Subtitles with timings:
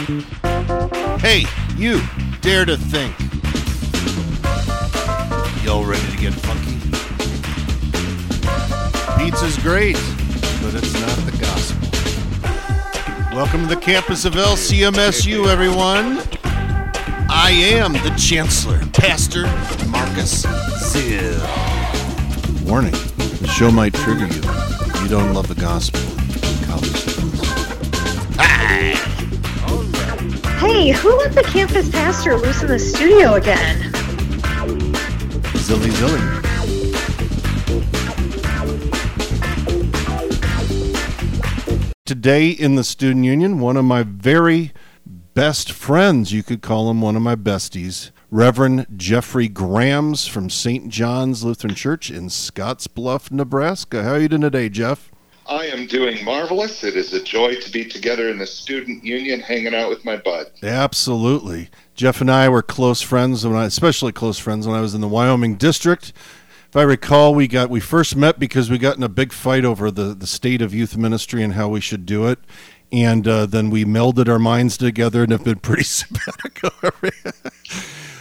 [0.00, 1.44] Hey,
[1.76, 2.00] you,
[2.40, 3.14] dare to think.
[5.62, 6.72] Y'all ready to get funky?
[9.18, 9.96] Pizza's great,
[10.62, 13.36] but it's not the gospel.
[13.36, 16.22] Welcome to the campus of LCMSU, everyone.
[17.28, 19.42] I am the Chancellor, Pastor
[19.88, 21.36] Marcus Zill.
[22.66, 22.92] Warning,
[23.40, 24.40] the show might trigger you.
[24.44, 26.09] if You don't love the gospel.
[30.72, 33.92] Hey, who let the campus pastor loose in the studio again?
[35.58, 36.20] Zilly zilly.
[42.06, 44.72] Today in the student union, one of my very
[45.04, 50.88] best friends, you could call him one of my besties, Reverend Jeffery Grams from St.
[50.88, 54.04] John's Lutheran Church in Scottsbluff, Nebraska.
[54.04, 55.09] How are you doing today, Jeff?
[55.50, 56.84] I am doing marvelous.
[56.84, 60.16] It is a joy to be together in the student union, hanging out with my
[60.16, 60.46] bud.
[60.62, 61.70] Absolutely.
[61.96, 65.00] Jeff and I were close friends when I, especially close friends when I was in
[65.00, 66.12] the Wyoming district.
[66.68, 69.64] If I recall, we got we first met because we got in a big fight
[69.64, 72.38] over the the state of youth ministry and how we should do it,
[72.92, 76.70] and uh, then we melded our minds together and have been pretty simpatico.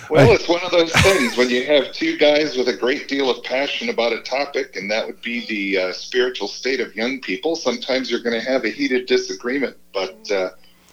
[0.10, 3.30] Well, it's one of those things when you have two guys with a great deal
[3.30, 7.20] of passion about a topic, and that would be the uh, spiritual state of young
[7.22, 7.56] people.
[7.56, 10.50] Sometimes you're going to have a heated disagreement, but uh,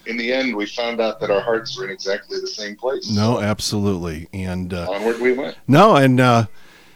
[0.06, 3.10] in the end, we found out that our hearts were in exactly the same place.
[3.10, 5.56] no, absolutely, and uh, Onward we went.
[5.66, 6.46] no, and uh,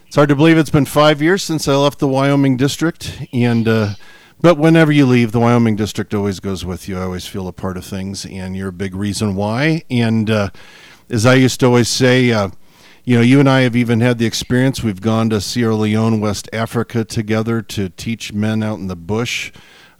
[0.06, 3.66] it's hard to believe it's been five years since I left the Wyoming district, and
[3.66, 3.94] uh,
[4.40, 6.98] but whenever you leave, the Wyoming district always goes with you.
[6.98, 9.82] I always feel a part of things, and you're a big reason why.
[9.90, 10.50] And uh,
[11.10, 12.50] as I used to always say, uh,
[13.04, 14.82] you know, you and I have even had the experience.
[14.82, 19.52] We've gone to Sierra Leone, West Africa together to teach men out in the bush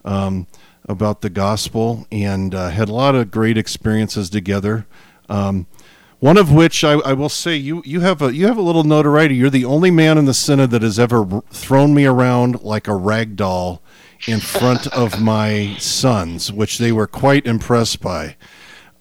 [0.05, 0.47] um,
[0.89, 4.87] about the gospel, and uh, had a lot of great experiences together.
[5.29, 5.67] Um,
[6.21, 8.85] one of which I, I will say you you have a you have a little
[8.85, 9.35] notoriety.
[9.35, 12.95] You're the only man in the synod that has ever thrown me around like a
[12.95, 13.83] rag doll
[14.27, 18.37] in front of my sons, which they were quite impressed by.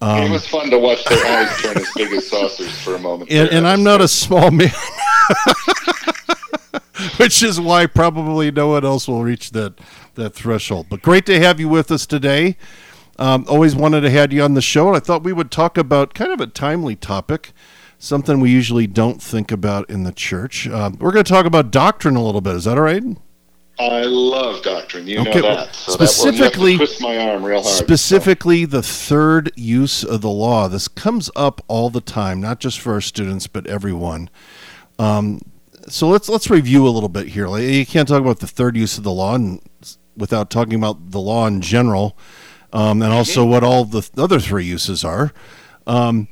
[0.02, 3.30] It was fun to watch their eyes turn as big as saucers for a moment.
[3.32, 4.72] and, and I'm not a small man,
[7.18, 9.74] which is why probably no one else will reach that
[10.16, 10.88] that threshold.
[10.90, 12.58] But great to have you with us today.
[13.18, 15.78] Um, always wanted to have you on the show, and I thought we would talk
[15.78, 17.52] about kind of a timely topic,
[17.98, 20.68] something we usually don't think about in the church.
[20.70, 22.56] Uh, we're going to talk about doctrine a little bit.
[22.56, 23.04] Is that all right?
[23.80, 25.08] I love doctrine.
[25.08, 25.74] You Okay, know that.
[25.76, 27.74] So that will- you have to specifically- twist my arm real hard.
[27.76, 30.68] Specifically, the third use of the law.
[30.68, 34.30] This comes up all the time, not just for our students, but everyone.
[34.98, 35.40] Um,
[35.88, 37.48] so let's let's review a little bit here.
[37.48, 39.62] Like, You can't talk about the third use of the law and,
[40.18, 42.18] without talking about the law in general,
[42.74, 45.32] um, and also what all the other three uses are.
[45.88, 46.28] Um,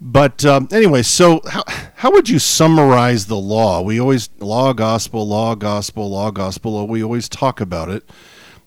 [0.00, 1.62] but um, anyway, so how,
[2.02, 3.80] how would you summarize the law?
[3.80, 6.88] We always law, gospel, law, gospel, law, gospel.
[6.88, 8.02] We always talk about it.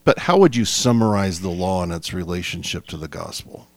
[0.06, 3.68] But how would you summarize the law and its relationship to the gospel?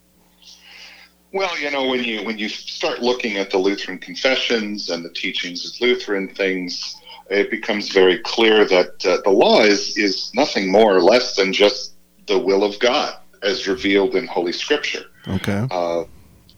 [1.33, 5.11] Well, you know, when you when you start looking at the Lutheran confessions and the
[5.11, 6.97] teachings of Lutheran things,
[7.29, 11.53] it becomes very clear that uh, the law is is nothing more or less than
[11.53, 11.95] just
[12.29, 15.07] the will of God as revealed in Holy Scripture.
[15.27, 15.67] Okay.
[15.69, 16.05] Uh,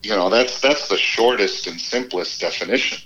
[0.03, 2.99] you know, that's that's the shortest and simplest definition.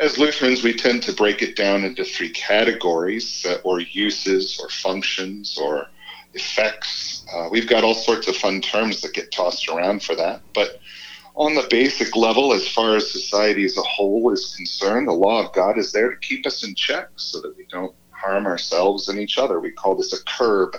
[0.00, 4.68] As Lutherans, we tend to break it down into three categories, uh, or uses, or
[4.68, 5.86] functions, or
[6.34, 7.24] effects.
[7.32, 10.42] Uh, we've got all sorts of fun terms that get tossed around for that.
[10.52, 10.80] But
[11.36, 15.44] on the basic level, as far as society as a whole is concerned, the law
[15.44, 19.08] of God is there to keep us in check so that we don't harm ourselves
[19.08, 19.60] and each other.
[19.60, 20.76] We call this a curb,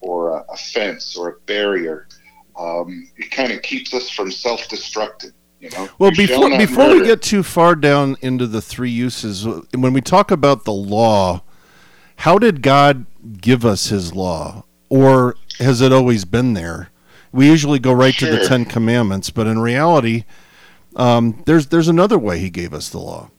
[0.00, 2.08] or a, a fence, or a barrier.
[2.60, 5.32] Um, it kind of keeps us from self-destructing.
[5.60, 5.88] You know.
[5.98, 10.30] Well, before before we get too far down into the three uses, when we talk
[10.30, 11.42] about the law,
[12.16, 13.06] how did God
[13.40, 16.90] give us His law, or has it always been there?
[17.32, 20.24] We usually go right to the Ten Commandments, but in reality,
[20.96, 23.30] um, there's there's another way He gave us the law.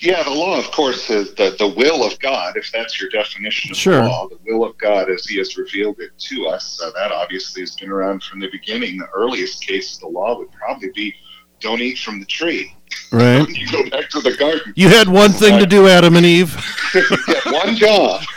[0.00, 3.72] Yeah, the law, of course, is the, the will of God, if that's your definition
[3.72, 4.04] of Sure.
[4.04, 4.28] law.
[4.28, 6.80] The will of God as He has revealed it to us.
[6.82, 8.98] Uh, that obviously has been around from the beginning.
[8.98, 11.14] The earliest case of the law would probably be
[11.60, 12.74] don't eat from the tree.
[13.10, 13.48] Right.
[13.48, 14.72] You go back to the garden.
[14.76, 16.54] You had one thing to do, Adam and Eve.
[17.46, 18.22] one job.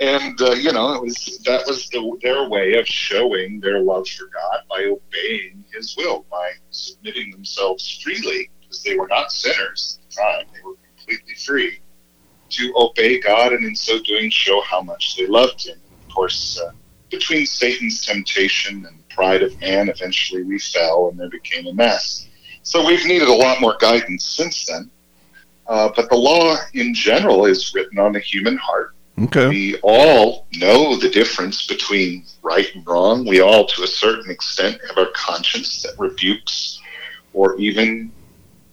[0.00, 4.08] and uh, you know, it was that was the, their way of showing their love
[4.08, 9.98] for God by obeying His will, by submitting themselves freely, because they were not sinners
[10.02, 11.78] at the time; they were completely free
[12.50, 15.78] to obey God, and in so doing, show how much they loved Him.
[16.06, 16.72] Of course, uh,
[17.10, 21.74] between Satan's temptation and the pride of man, eventually we fell and there became a
[21.74, 22.28] mess.
[22.62, 24.90] So we've needed a lot more guidance since then.
[25.66, 28.94] Uh, but the law in general is written on the human heart.
[29.20, 29.48] Okay.
[29.48, 33.26] We all know the difference between right and wrong.
[33.26, 36.80] We all, to a certain extent, have our conscience that rebukes
[37.32, 38.12] or even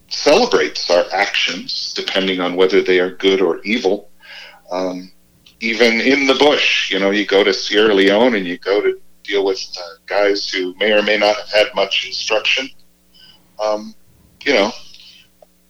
[0.10, 4.10] celebrates our actions, depending on whether they are good or evil.
[4.72, 5.12] Um,
[5.62, 9.00] even in the bush, you know, you go to Sierra Leone and you go to
[9.24, 12.70] deal with uh, guys who may or may not have had much instruction.
[13.60, 13.94] Um,
[14.44, 14.72] you know,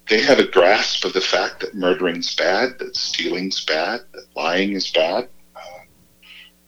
[0.08, 4.74] they have a grasp of the fact that murdering's bad, that stealing's bad, that lying
[4.74, 5.30] is bad.
[5.56, 5.60] Uh,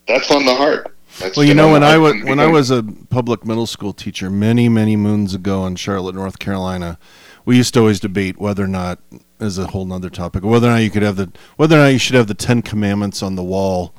[0.08, 0.96] that's on the heart.
[1.20, 4.30] That's well, you know, when I was when I was a public middle school teacher
[4.30, 6.98] many many moons ago in Charlotte, North Carolina,
[7.46, 9.00] we used to always debate whether or not,
[9.40, 11.88] as a whole nother topic, whether or not you could have the whether or not
[11.88, 13.94] you should have the Ten Commandments on the wall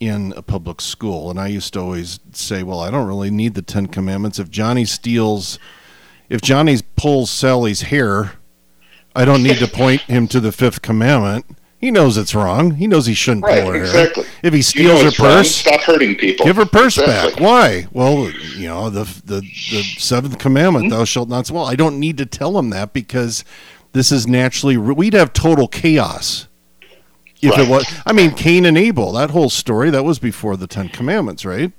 [0.00, 1.30] in a public school.
[1.30, 4.38] And I used to always say, well, I don't really need the Ten Commandments.
[4.38, 5.58] If Johnny steals,
[6.28, 8.32] if Johnny pulls Sally's hair,
[9.14, 11.44] I don't need to point him to the fifth commandment.
[11.80, 12.72] He knows it's wrong.
[12.72, 14.24] He knows he shouldn't Right, pull her exactly.
[14.24, 14.32] hair.
[14.42, 16.44] If he You know steals her it's wrong, purse, Stop hurting people.
[16.44, 17.32] Give her purse Exactly.
[17.34, 17.40] back.
[17.40, 17.86] Why?
[17.92, 20.96] Well, you know the the the seventh commandment: Mm-hmm.
[20.96, 23.44] "Thou shalt not." Well, I don't need to tell him that because
[23.92, 24.76] this is naturally.
[24.76, 26.48] We'd have total chaos
[27.40, 27.86] if it was.
[28.04, 29.12] I mean, Cain and Abel.
[29.12, 31.70] That whole story that was before the Ten Commandments, right?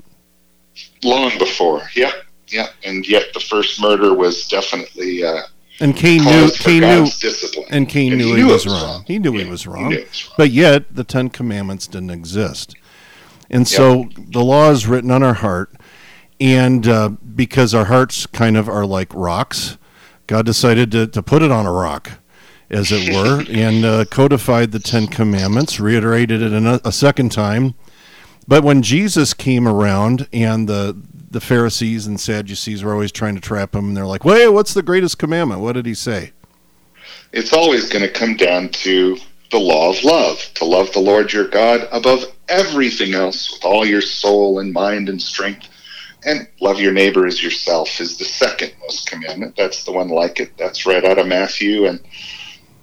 [1.04, 1.82] Long before.
[1.96, 2.14] Yep.
[2.48, 2.70] Yep.
[2.86, 5.42] And yet the first murder was definitely uh,
[5.82, 6.50] And Cain knew.
[6.52, 7.06] Cain knew.
[7.06, 7.66] Discipline.
[7.70, 8.84] And Cain And knew, he he, knew was was wrong.
[8.84, 9.04] wrong.
[9.08, 9.90] He knew Yeah, he was he wrong.
[9.90, 9.98] was
[10.28, 10.34] wrong.
[10.38, 12.76] But yet, the Ten Commandments didn't exist.
[13.50, 15.72] And so the law is written on our heart.
[16.42, 19.78] And uh, because our hearts kind of are like rocks,
[20.28, 22.12] God decided to, to put it on a rock,
[22.70, 27.74] as it were, and uh, codified the Ten Commandments, reiterated it a, a second time.
[28.48, 33.42] But when Jesus came around and the the Pharisees and Sadducees were always trying to
[33.42, 36.32] trap him, and they're like, "Wait, what's the greatest commandment?" What did he say?
[37.32, 39.18] it's always going to come down to
[39.52, 43.86] the law of love to love the Lord your God above everything else with all
[43.86, 45.68] your soul and mind and strength.
[46.26, 49.56] And love your neighbor as yourself is the second most commandment.
[49.56, 50.52] That's the one like it.
[50.58, 51.86] That's right out of Matthew.
[51.86, 52.02] And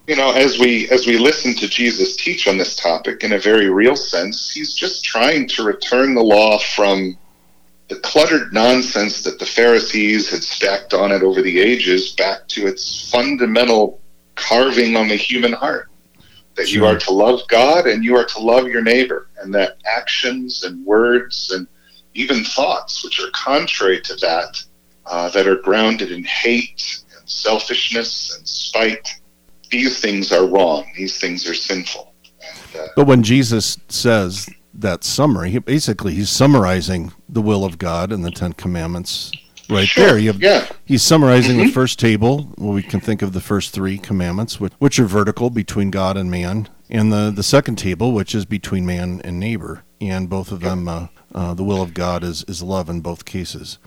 [0.06, 3.38] you know, as we as we listen to Jesus teach on this topic in a
[3.38, 7.18] very real sense, he's just trying to return the law from
[7.88, 12.66] the cluttered nonsense that the Pharisees had stacked on it over the ages back to
[12.66, 14.00] its fundamental
[14.34, 15.88] carving on the human heart
[16.56, 19.76] that you are to love God and you are to love your neighbor, and that
[19.84, 21.66] actions and words and
[22.14, 24.62] even thoughts, which are contrary to that,
[25.04, 29.20] uh, that are grounded in hate and selfishness and spite,
[29.70, 30.90] these things are wrong.
[30.96, 32.14] These things are sinful.
[32.74, 34.48] Uh, But when Jesus says
[34.80, 39.32] that summary, he, basically he's summarizing the will of God and the Ten Commandments
[39.68, 40.18] right Sure, there.
[40.18, 40.66] You have, yeah.
[40.84, 41.72] He's summarizing the Mhm.
[41.72, 42.52] first table.
[42.56, 46.16] Well, we can think of the first three commandments, which, which are vertical between God
[46.16, 49.82] and man, and the, the second table, which is between man and neighbor.
[50.00, 53.24] And both of them, uh, uh, the will of God is, is love in both
[53.24, 53.78] cases.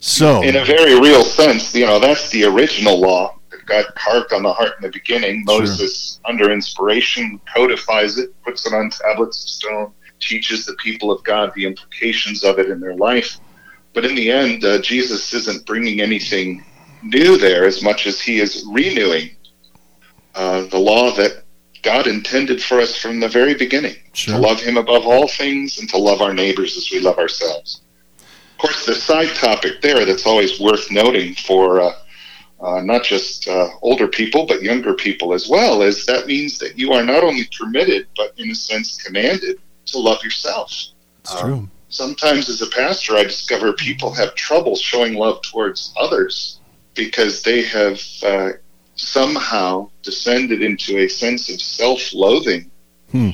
[0.00, 4.34] So, in a very real sense, you know, that's the original law that God carved
[4.34, 5.44] on the heart in the beginning.
[5.48, 5.60] Sure.
[5.60, 9.92] Moses, under inspiration, codifies it, puts it on tablets of stone,
[10.28, 13.38] teaches the people of God the implications of it in their life.
[13.92, 16.64] But in the end, uh, Jesus isn't bringing anything
[17.02, 19.30] new there as much as he is renewing
[20.34, 21.44] uh, the law that
[21.82, 24.34] God intended for us from the very beginning Sure.
[24.34, 27.82] to love him above all things and to love our neighbors as we love ourselves.
[28.18, 31.92] Of course, the side topic there that's always worth noting for uh,
[32.60, 36.78] uh, not just uh, older people, but younger people as well, is that means that
[36.78, 40.70] you are not only permitted, but in a sense commanded to love yourself.
[41.20, 41.68] it's true.
[41.88, 46.58] Sometimes as a pastor, I discover people have trouble showing love towards others
[46.94, 48.50] because they have uh,
[48.96, 52.70] somehow descended into a sense of self loathing
[53.12, 53.30] Hmm.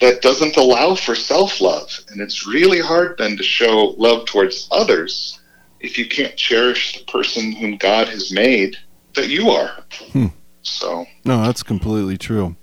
[0.00, 1.90] that doesn't allow for self love.
[2.10, 5.40] And it's really hard then to show love towards others
[5.80, 8.76] if you can't cherish the person whom God has made
[9.14, 9.82] that you are.
[10.12, 10.26] Hmm.
[10.62, 12.54] So, No, that's completely true.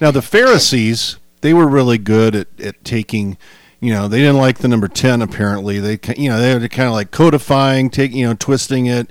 [0.00, 3.36] Now the Pharisees, they were really good at, at taking,
[3.78, 5.20] you know, they didn't like the number ten.
[5.20, 9.10] Apparently, they, you know, they were kind of like codifying, taking, you know, twisting it,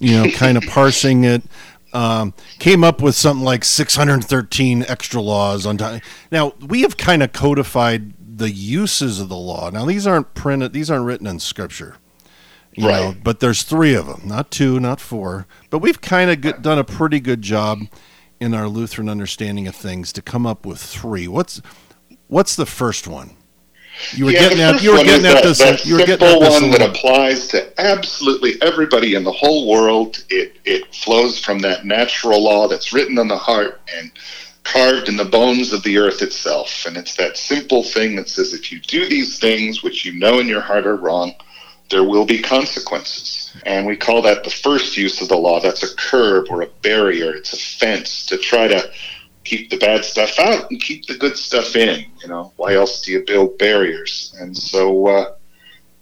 [0.00, 1.44] you know, kind of parsing it.
[1.92, 6.00] Um, came up with something like 613 extra laws on time.
[6.32, 9.70] Now we have kind of codified the uses of the law.
[9.70, 11.94] Now these aren't printed; these aren't written in Scripture.
[12.74, 13.24] You know, Right.
[13.24, 15.46] but there's three of them, not two, not four.
[15.70, 17.82] But we've kind of done a pretty good job
[18.40, 21.28] in our Lutheran understanding of things to come up with three.
[21.28, 21.60] What's
[22.28, 23.30] what's the first one?
[24.12, 25.58] You were Yeah, getting at you were getting at this.
[25.58, 29.68] that you were getting at this one that applies to absolutely everybody in the whole
[29.68, 30.24] world.
[30.30, 34.10] It it flows from that natural law that's written on the heart and
[34.62, 36.84] carved in the bones of the earth itself.
[36.86, 40.38] And it's that simple thing that says if you do these things which you know
[40.38, 41.32] in your heart are wrong,
[41.90, 43.56] there will be consequences.
[43.64, 45.60] And we call that the first use of the law.
[45.60, 47.34] That's a curb or a barrier.
[47.34, 48.90] It's a fence to try to
[49.44, 52.04] keep the bad stuff out and keep the good stuff in.
[52.22, 54.34] You know, why else do you build barriers?
[54.38, 55.32] And so, uh,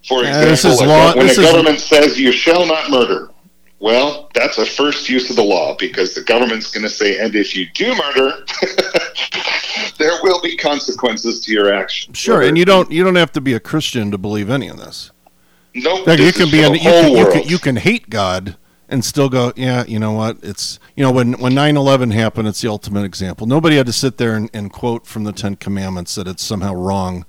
[0.06, 3.30] for example, this is law- when this the is- government says you shall not murder,
[3.78, 7.34] well, that's a first use of the law because the government's going to say, and
[7.36, 8.44] if you do murder,
[9.98, 12.16] there will be consequences to your actions.
[12.18, 14.68] Sure, Whether and you don't you don't have to be a Christian to believe any
[14.68, 15.10] of this.
[15.82, 18.56] Nope, Like, you can be an, you, can, you, can, you can hate God
[18.88, 20.38] and still go, yeah, you know what?
[20.42, 23.46] It's you know when when 9/11 happened, it's the ultimate example.
[23.46, 26.72] Nobody had to sit there and, and quote from the Ten Commandments that it's somehow
[26.74, 27.26] wrong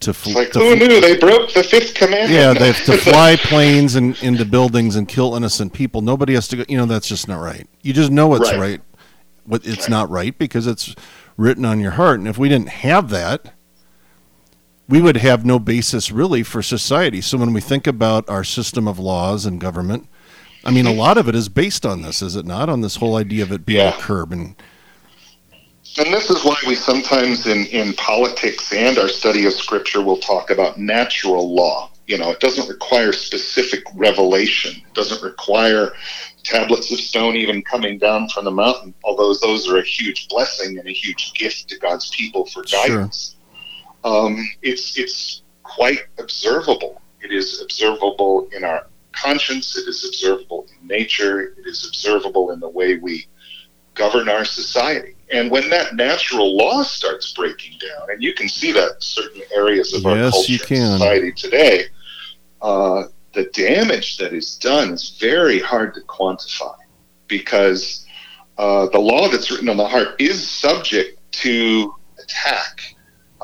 [0.00, 2.30] to, fl- It's like, who fl- knew they broke the fifth commandment?
[2.32, 6.00] yeah, they have to fly planes and into buildings and kill innocent people.
[6.02, 6.64] Nobody has to go.
[6.68, 7.66] You know that's just not right.
[7.82, 8.58] You just know it's Right.
[8.58, 8.80] right.
[9.44, 9.90] What it's Right.
[9.90, 10.94] not right because it's
[11.36, 12.18] written on your heart.
[12.18, 13.52] And if we didn't have that,
[14.88, 17.20] we would have no basis really for society.
[17.20, 20.08] So when we think about our system of laws and government,
[20.64, 20.98] I mean, a mm-hmm.
[20.98, 22.68] lot of it is based on this, is it not?
[22.68, 23.96] On this whole idea of it being Yeah.
[23.96, 24.56] a curb and
[25.96, 30.16] And this is why we sometimes in, in politics and our study of scripture will
[30.16, 31.90] talk about natural law.
[32.06, 34.72] You know, it doesn't require specific revelation.
[34.72, 35.92] It doesn't require
[36.42, 40.78] tablets of stone even coming down from the mountain, although those are a huge blessing
[40.78, 43.08] and a huge gift to God's people for Sure.
[44.04, 47.00] Um, it's it's quite observable.
[47.22, 49.76] It is observable in our conscience.
[49.76, 51.54] It is observable in nature.
[51.58, 53.26] It is observable in the way we
[53.94, 55.14] govern our society.
[55.32, 59.42] And when that natural law starts breaking down, and you can see that in certain
[59.54, 61.84] areas of our culture and society today,
[62.60, 66.76] uh, the damage that is done is very hard to quantify
[67.26, 68.06] because
[68.58, 72.93] uh, the law that's written on the heart is subject to attack.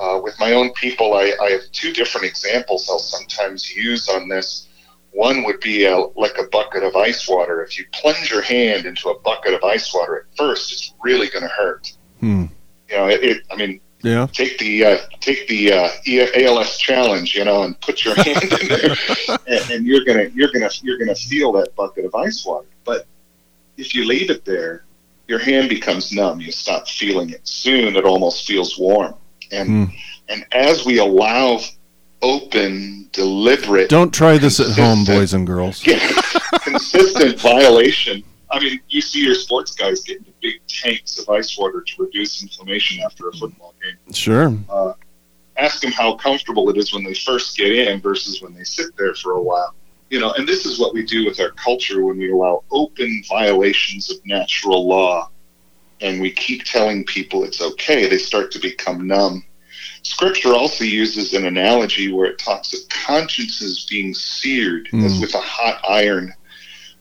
[0.00, 4.28] Uh, with my own people, I, I have two different examples I'll sometimes use on
[4.28, 4.68] this.
[5.12, 7.62] One would be a, like a bucket of ice water.
[7.62, 11.28] If you plunge your hand into a bucket of ice water at first, it's really
[11.28, 11.92] going to hurt.
[12.20, 12.44] hmm,
[12.88, 15.90] You know, it, it, I mean, yeah, take the uh, take the uh,
[16.46, 18.96] ALS challenge, you know, and put your hand in there,
[19.46, 22.66] and, and you're gonna you're gonna you're gonna feel that bucket of ice water.
[22.84, 23.06] But
[23.76, 24.84] if you leave it there,
[25.28, 26.40] your hand becomes numb.
[26.40, 27.46] You stop feeling it.
[27.46, 29.14] Soon, it almost feels warm.
[29.52, 29.84] And Hmm.
[30.28, 31.60] and as we allow
[32.22, 35.82] open, deliberate, Don't try this at home, boys and girls.
[36.62, 38.22] consistent violation.
[38.50, 42.02] I mean, you see your sports guys getting the big tanks of ice water to
[42.02, 43.96] reduce inflammation after a football game.
[44.12, 44.54] Sure.
[44.68, 44.92] Uh,
[45.56, 48.96] ask them how comfortable it is when they first get in versus when they sit
[48.96, 49.74] there for a while.
[50.10, 53.22] You know, and this is what we do with our culture when we allow open
[53.28, 55.30] violations of natural law
[56.00, 59.44] and we keep telling people it's okay, they start to become numb.
[60.02, 65.20] Scripture also uses an analogy where it talks of consciences being seared as Mm.
[65.20, 66.32] with a hot iron.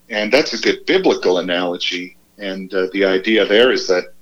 [0.09, 2.17] And that's a good biblical analogy.
[2.37, 4.13] And uh, the idea there is that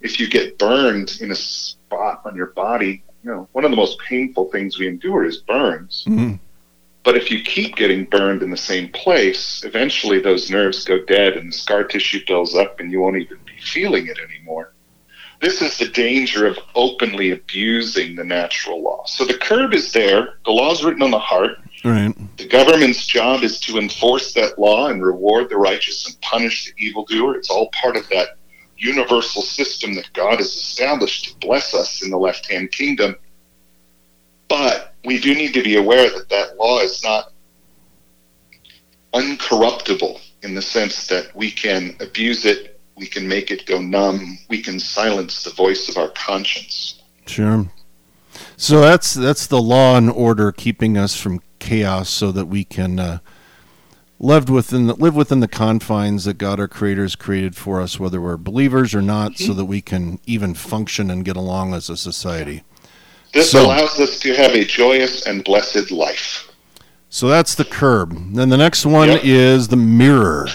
[0.00, 3.76] if you get burned in a spot on your body, you know, one of the
[3.76, 6.04] most painful things we endure is burns.
[6.06, 6.34] Hmm.
[7.04, 11.36] But if you keep getting burned in the same place, eventually those nerves go dead
[11.36, 14.72] and the scar tissue builds up and you won't even feeling it anymore.
[15.40, 19.04] This is the danger of openly abusing the natural law.
[19.04, 21.58] So the curb is there, the law is written on the heart.
[21.84, 22.14] Right.
[22.38, 26.84] The government's job is to enforce that law and reward the righteous and punish the
[26.84, 27.36] evildoer.
[27.36, 28.38] It's all part of that
[28.78, 33.16] universal system that God has established to bless us in the left hand kingdom.
[34.48, 37.32] But we do need to be aware that that law is not
[39.12, 44.38] uncorruptible in the sense that we can abuse it, we can make it go numb,
[44.48, 47.02] we can silence the voice of our conscience.
[47.26, 47.66] Sure.
[48.56, 52.98] So that's that's the law and order keeping us from chaos, so that we can
[52.98, 53.18] uh,
[54.18, 57.98] live within the, live within the confines that God, our Creator, has created for us,
[58.00, 61.90] whether we're believers or not, so that we can even function and get along as
[61.90, 62.62] a society.
[63.32, 66.50] This So- allows us to have a joyous and blessed life.
[67.08, 68.34] So that's the curb.
[68.34, 69.20] Then the next one Yep.
[69.24, 70.48] is the mirror.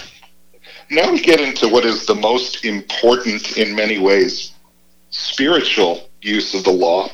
[0.94, 4.52] Now we get into what is the most important in many ways
[5.10, 7.08] spiritual use of the law.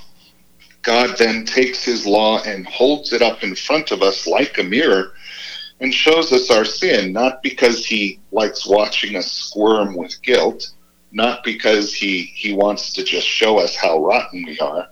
[0.82, 4.64] God then takes his law and holds it up in front of us like a
[4.64, 5.14] mirror
[5.80, 10.72] and shows us our sin, not because he likes watching us squirm with guilt,
[11.12, 14.88] not because he, he wants to just show us how rotten we are,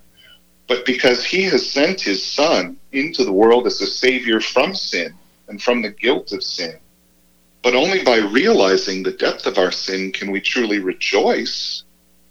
[0.67, 5.11] but because he has sent his son into the world as a savior from sin
[5.47, 6.79] and from the guilt of sin.
[7.65, 11.83] But only by realizing the depth of our sin can we truly rejoice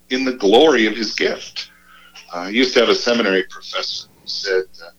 [0.08, 1.72] in the glory of his gift.
[2.32, 4.90] Uh, I used to have a seminary professor who said, uh,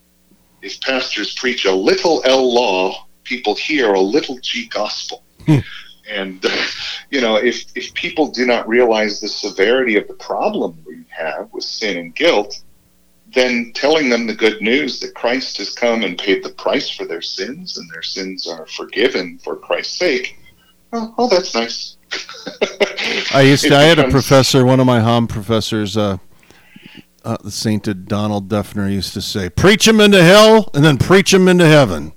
[0.62, 5.24] if pastors preach a little L law, people hear a little G gospel.
[5.46, 5.60] Hmm.
[6.12, 6.66] And, uh,
[7.12, 11.48] you know, if, if people do not realize the severity of the problem we have
[11.54, 12.62] with sin and guilt,
[13.36, 17.06] then telling them the good news that Christ has come and paid the price for
[17.06, 20.40] their sins and their sins are forgiven for Christ's sake,
[20.94, 21.98] oh, oh that's nice.
[23.34, 26.18] I used to, I had a professor, one of my Hom professors, uh,
[27.24, 31.34] uh, the sainted Donald Deffner used to say, "Preach him into hell, and then preach
[31.34, 32.14] him into heaven."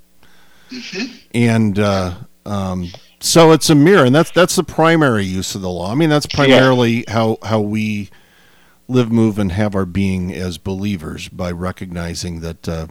[1.33, 5.71] And uh, um, so it's a mirror, and that's that's the primary use of the
[5.71, 5.91] law.
[5.91, 8.11] I mean, that's primarily how how we
[8.89, 12.69] live, move, and have our being as believers by recognizing that.
[12.69, 12.87] Uh,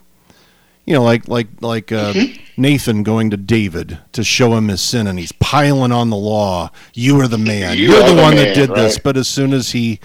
[0.86, 2.14] you know, like like like uh,
[2.56, 6.72] Nathan going to David to show him his sin, and he's piling on the law.
[6.94, 7.78] You are the man.
[7.78, 8.98] You You're the the one that man, did this.
[8.98, 10.00] But as soon as he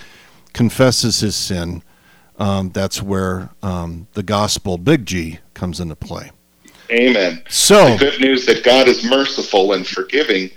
[0.52, 1.84] confesses his sin,
[2.36, 6.32] um, that's where um, the gospel, big G, comes into play.
[6.90, 7.42] Amen.
[7.48, 10.50] So, The good news that God is merciful and forgiving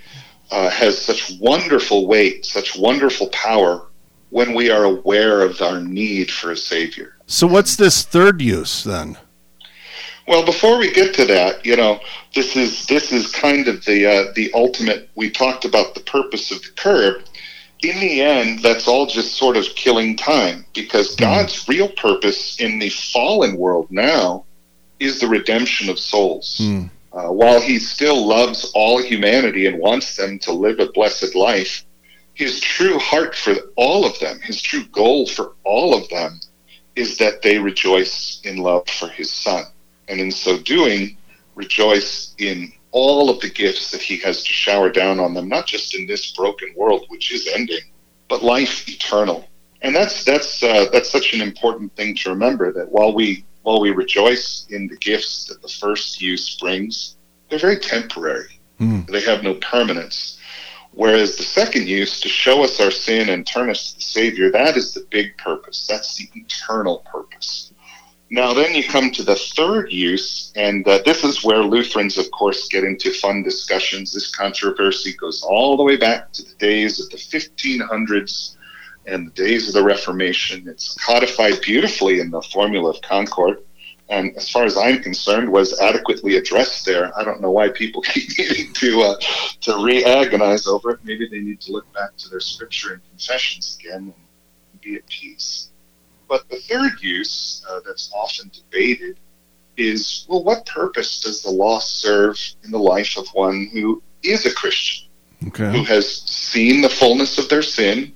[0.51, 3.87] uh, has such wonderful weight, such wonderful power
[4.35, 7.15] when we are aware of our need for a Savior.
[7.25, 9.17] so what's this third use then?
[10.27, 12.01] Well, before we get to that, you know,
[12.33, 15.09] this is this is kind of the uh, the ultimate.
[15.15, 17.23] We talked about the purpose of the curb.
[17.81, 22.79] In the end, that's all just sort of killing time because God's real purpose in
[22.79, 24.43] the fallen world now
[24.99, 26.57] is the redemption of souls.
[26.57, 26.87] Hmm.
[27.13, 31.85] Uh, while He still loves all humanity and wants them to live a blessed life,
[32.35, 36.39] His true heart for all of them, His true goal for all of them,
[36.95, 39.63] is that they rejoice in love for His Son
[40.07, 41.17] and in so doing,
[41.55, 45.65] rejoice in all of the gifts that He has to shower down on them, not
[45.65, 47.81] just in this broken world, which is ending,
[48.29, 49.47] but life eternal.
[49.81, 53.79] And that's that's uh, that's such an important thing to remember that while we while
[53.79, 57.15] we rejoice in the gifts that the first use brings,
[57.49, 58.59] they're very temporary.
[58.77, 59.01] Hmm.
[59.07, 60.39] They have no permanence.
[60.95, 64.49] Whereas the second use, to show us our sin and turn us to the Savior,
[64.51, 65.85] that is the big purpose.
[65.87, 67.73] That's the eternal purpose.
[68.31, 72.31] Now, then you come to the third use, and uh, this is where Lutherans, of
[72.31, 74.13] course, get into fun discussions.
[74.13, 78.55] This controversy goes all the way back to the days of the 1500s
[79.05, 80.67] and the days of the Reformation.
[80.67, 83.59] It's codified beautifully in the Formula of Concord,
[84.09, 87.17] and as far as I'm concerned, was adequately addressed there.
[87.17, 89.15] I don't know why people keep needing to uh,
[89.61, 90.99] to re-agonize over it.
[91.03, 94.13] Maybe they need to look back to their scripture and confessions again
[94.71, 95.69] and be at peace.
[96.27, 99.19] But the third use uh, that's often debated
[99.77, 104.45] is well, what purpose does the law serve in the life of one who is
[104.45, 105.09] a Christian,
[105.71, 108.15] who has seen the fullness of their sin,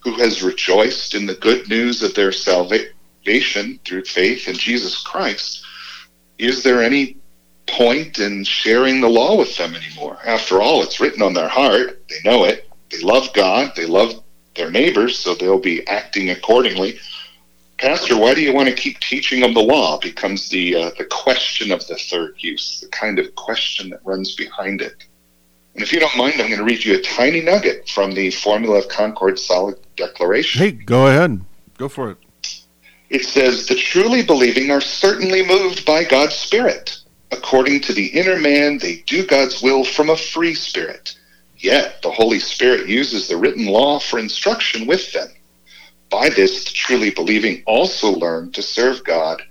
[0.00, 2.92] who has rejoiced in the good news of their salvation
[3.24, 5.64] through faith in Jesus Christ?
[6.38, 7.16] Is there any
[7.66, 10.18] point in sharing the law with them anymore?
[10.24, 14.22] After all, it's written on their heart, they know it, they love God, they love
[14.56, 16.98] their neighbors, so they'll be acting accordingly.
[17.78, 19.98] Pastor, why do you want to keep teaching them the law?
[19.98, 24.34] Becomes the uh, the question of the third use, the kind of question that runs
[24.34, 25.06] behind it.
[25.74, 28.30] And if you don't mind, I'm going to read you a tiny nugget from the
[28.32, 30.60] Formula of Concord Solid Declaration.
[30.60, 31.42] Hey, go ahead.
[31.78, 32.18] Go for it.
[33.10, 36.96] It says, The truly believing are certainly moved by God's Spirit.
[37.32, 41.16] According to the inner man, they do God's will from a free spirit.
[41.58, 45.28] Yet the Holy Spirit uses the written law for instruction with them.
[46.08, 49.42] By this, the truly believing also learn to serve God,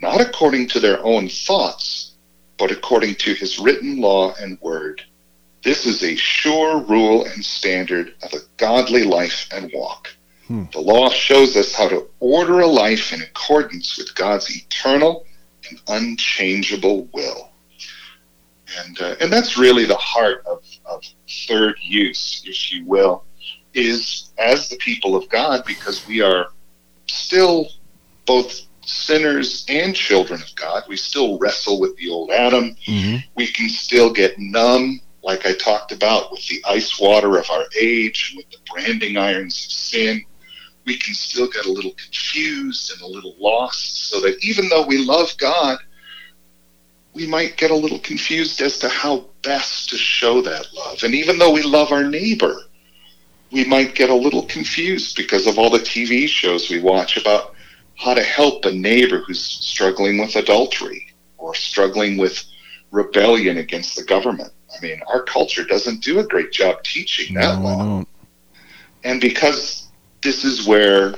[0.00, 2.12] not according to their own thoughts,
[2.56, 5.02] but according to his written law and word.
[5.62, 10.08] This is a sure rule and standard of a godly life and walk.
[10.48, 15.26] The law shows us how to order a life in accordance with God's eternal
[15.68, 17.50] and unchangeable will.
[18.78, 21.02] And, uh, and that's really the heart of, of
[21.46, 23.24] third use, if you will,
[23.74, 26.48] is as the people of God, because we are
[27.06, 27.68] still
[28.26, 32.74] both sinners and children of God, we still wrestle with the old Adam.
[32.86, 37.50] hmm We can still get numb, like I talked about, with the ice water of
[37.50, 40.24] our age and with the branding irons of sin
[40.88, 44.86] we can still get a little confused and a little lost, so that even though
[44.86, 45.78] we love God,
[47.12, 51.02] we might get a little confused as to how best to show that love.
[51.02, 52.56] And even though we love our neighbor,
[53.52, 57.54] we might get a little confused because of all the TV shows we watch about
[57.96, 62.42] how to help a neighbor who's struggling with adultery or struggling with
[62.92, 64.52] rebellion against the government.
[64.74, 68.04] I mean, our culture doesn't do a great job teaching that No, law.
[69.04, 69.87] And because
[70.22, 71.14] this is where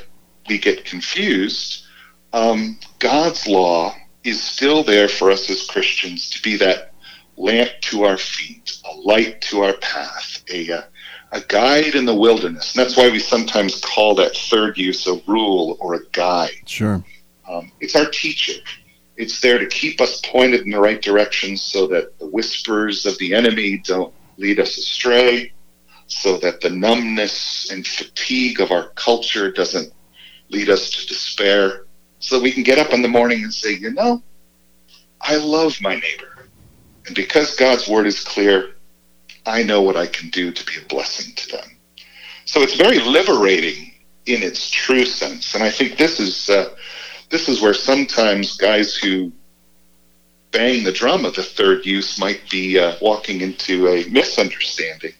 [0.49, 1.85] we get confused,
[2.33, 6.93] um, God's law is still there for us as Christians to be that
[7.37, 10.83] lamp to our feet, a light to our path, a, uh,
[11.33, 12.75] a guide in the wilderness.
[12.75, 16.51] And that's why we sometimes call that third use a rule or a guide.
[16.67, 17.03] Sure.
[17.49, 18.61] Um, it's our teacher.
[19.17, 23.19] It's there to keep us pointed in the right direction so that the whispers of
[23.19, 25.53] the enemy don't lead us astray,
[26.11, 29.93] so that the numbness and fatigue of our culture doesn't
[30.51, 31.87] lead us to despair,
[32.19, 34.23] so that we can get up in the morning and say, you know,
[35.21, 36.49] I love my neighbor.
[37.07, 38.75] And because God's word is clear,
[39.47, 41.79] I know what I can do to be a blessing to them.
[42.45, 43.95] So it's very liberating
[44.27, 45.55] in its true sense.
[45.55, 46.51] And I think this is.
[46.51, 46.75] Uh,
[47.31, 49.33] this is where sometimes guys who
[50.51, 55.13] bang the drum of the third use might be uh, walking into a misunderstanding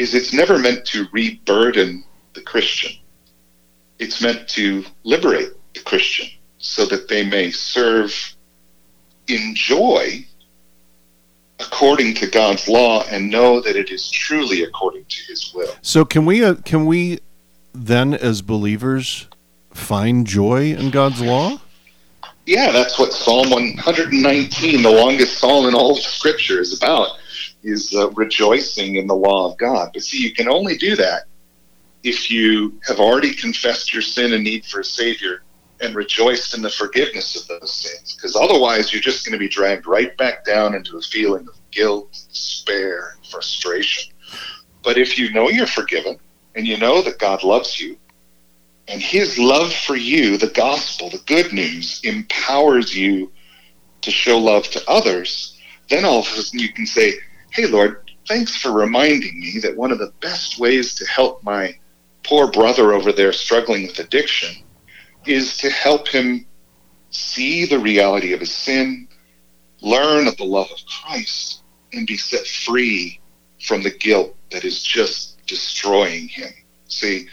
[0.00, 2.92] is it's never meant to reburden the christian.
[3.98, 8.12] It's meant to liberate the christian so that they may serve
[9.28, 10.24] in joy
[11.58, 15.72] according to god's law and know that it is truly according to his will.
[15.82, 17.20] So can we uh, can we
[17.72, 19.28] then as believers
[19.72, 21.60] find joy in God's law?
[22.46, 27.10] Yeah, that's what Psalm 119, the longest psalm in all of Scripture, is about,
[27.62, 29.90] is uh, rejoicing in the law of God.
[29.92, 31.24] But see, you can only do that
[32.02, 35.42] if you have already confessed your sin and need for a Savior
[35.80, 38.14] and rejoiced in the forgiveness of those sins.
[38.14, 41.54] Because otherwise, you're just going to be dragged right back down into a feeling of
[41.70, 44.12] guilt, despair, and frustration.
[44.82, 46.18] But if you know you're forgiven
[46.54, 47.96] and you know that God loves you,
[48.88, 53.30] and his love for you, the gospel, the good news, empowers you
[54.02, 55.56] to show love to others,
[55.88, 57.14] then all of a sudden you can say,
[57.52, 61.76] Hey, Lord, thanks for reminding me that one of the best ways to help my
[62.22, 64.64] poor brother over there struggling with addiction
[65.26, 66.46] is to help him
[67.10, 69.08] see the reality of his sin,
[69.80, 73.20] learn of the love of Christ, and be set free
[73.60, 76.52] from the guilt that is just destroying him.
[76.86, 77.26] See,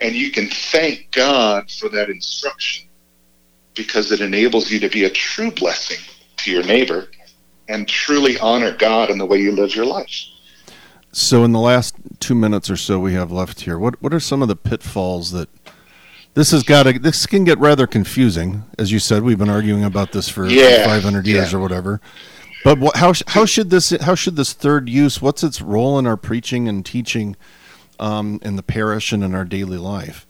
[0.00, 2.88] and you can thank God for that instruction
[3.74, 6.04] because it enables you to be a true blessing
[6.38, 7.08] to your neighbor
[7.70, 10.26] and truly honor God in the way you live your life.
[11.12, 14.20] So in the last two minutes or so we have left here, what what are
[14.20, 15.48] some of the pitfalls that
[16.34, 19.22] this has got to this can get rather confusing, as you said.
[19.22, 21.58] We've been arguing about this for Yeah, 500 years yeah.
[21.58, 22.00] or whatever.
[22.62, 25.20] But what, how how should this how should this third use?
[25.20, 27.34] What's its role in our preaching and teaching
[27.98, 30.26] um, in the parish and in our daily life?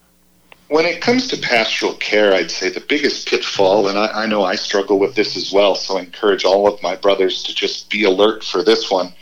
[0.70, 4.44] When it comes to pastoral care, I'd say the biggest pitfall, and I, I know
[4.44, 7.90] I struggle with this as well, so I encourage all of my brothers to just
[7.90, 9.12] be alert for this one,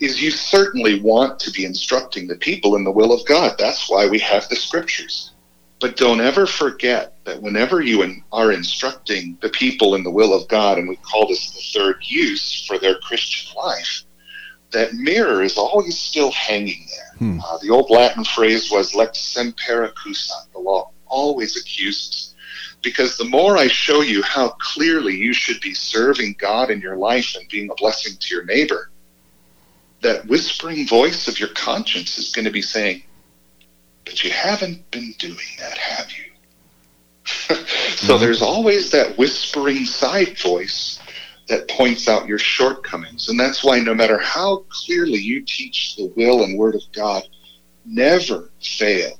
[0.00, 3.54] is you certainly want to be instructing the people in the will of God.
[3.60, 5.30] That's why we have the scriptures.
[5.80, 10.48] But don't ever forget that whenever you are instructing the people in the will of
[10.48, 14.02] God, and we call this the third use for their Christian life,
[14.72, 17.16] that mirror is always still hanging there.
[17.18, 17.40] Hmm.
[17.40, 22.34] Uh, the old Latin phrase was lex semper accusat, the law always accuses.
[22.82, 26.96] Because the more I show you how clearly you should be serving God in your
[26.96, 28.90] life and being a blessing to your neighbor,
[30.00, 33.04] that whispering voice of your conscience is going to be saying,
[34.04, 36.24] but you haven't been doing that, have you?
[37.96, 38.20] so Mhm.
[38.20, 40.98] there's always that whispering side voice
[41.48, 43.28] that points out your shortcomings.
[43.28, 47.22] And that's why no matter how clearly you teach the will and word of God,
[47.84, 49.18] never fail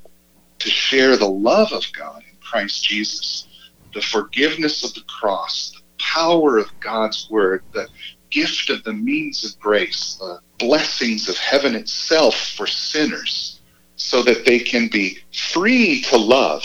[0.59, 3.47] to share the love of God in Christ Jesus,
[3.93, 7.87] the forgiveness of the cross, the power of God's word, the
[8.29, 13.61] gift of the means of grace, the blessings of heaven itself for sinners,
[13.95, 15.19] so that they can be
[15.51, 16.63] free to love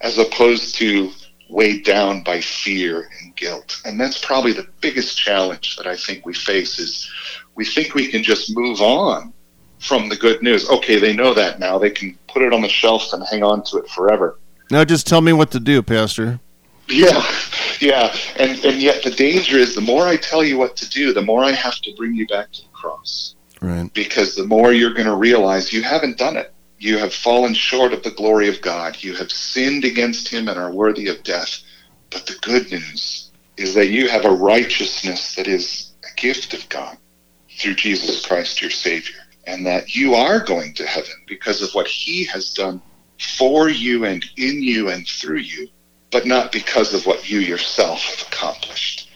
[0.00, 1.10] as opposed to
[1.48, 3.80] weighed down by fear and guilt.
[3.84, 7.10] And that's probably the biggest challenge that I think we face is
[7.54, 9.32] we think we can just move on
[9.78, 10.68] from the good news.
[10.68, 11.78] Okay, they know that now.
[11.78, 14.38] They can put it on the shelf and hang on to it forever.
[14.70, 16.40] Now, just tell me what to do, Pastor.
[16.88, 17.24] Yeah,
[17.80, 18.14] yeah.
[18.36, 21.22] And and yet the danger is the more I tell you what to do, the
[21.22, 23.34] more I have to bring you back to the cross.
[23.60, 23.92] Right.
[23.94, 26.53] Because the more you're going to realize you haven't done it.
[26.84, 29.02] You have fallen short of the glory of God.
[29.02, 31.60] You have sinned against him and are worthy of death.
[32.10, 36.68] But the good news is that you have a righteousness that is a gift of
[36.68, 36.98] God
[37.58, 39.20] through Jesus Christ your Savior.
[39.46, 42.82] And that you are going to heaven because of what he has done
[43.38, 45.68] for you and in you and through you
[46.14, 49.10] but not because of what you yourself have accomplished.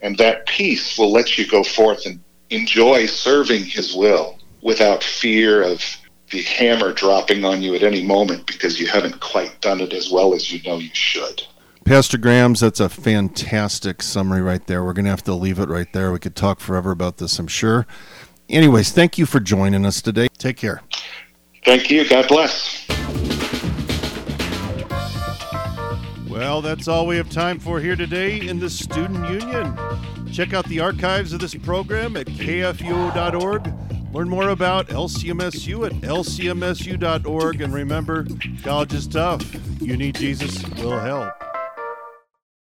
[0.00, 5.62] And that peace will let you go forth and enjoy serving His will without fear
[5.62, 5.84] of
[6.30, 10.10] the hammer dropping on you at any moment because you haven't quite done it as
[10.10, 11.42] well as you know you should.
[11.84, 14.84] Pastor Grams, that's a fantastic summary right there.
[14.84, 16.12] We're going to have to leave it right there.
[16.12, 17.86] We could talk forever about this, I'm sure.
[18.48, 20.28] Anyways, thank you for joining us today.
[20.36, 20.82] Take care.
[21.64, 22.08] Thank you.
[22.08, 22.86] God bless.
[26.28, 29.76] Well, that's all we have time for here today in the Student Union.
[30.30, 33.87] Check out the archives of this program at kfuo.org.
[34.12, 37.60] Learn more about LCMSU at lcmsu.org.
[37.60, 38.26] And remember,
[38.62, 39.44] college is tough.
[39.80, 41.47] You need Jesus, we'll help.